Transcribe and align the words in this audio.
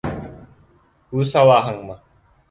Үс 1.23 1.33
алаһыңмы? 1.41 1.99